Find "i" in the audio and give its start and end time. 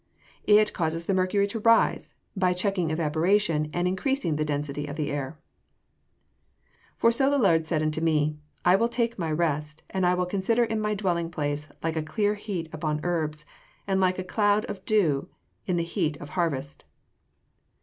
8.65-8.75, 10.03-10.15